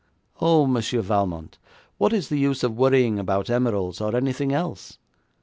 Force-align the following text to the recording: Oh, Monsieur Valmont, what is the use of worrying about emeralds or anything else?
Oh, 0.39 0.65
Monsieur 0.65 1.01
Valmont, 1.01 1.59
what 1.99 2.11
is 2.11 2.29
the 2.29 2.39
use 2.39 2.63
of 2.63 2.75
worrying 2.75 3.19
about 3.19 3.51
emeralds 3.51 4.01
or 4.01 4.15
anything 4.15 4.51
else? 4.51 4.97